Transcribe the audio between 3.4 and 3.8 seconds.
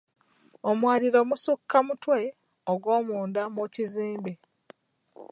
mu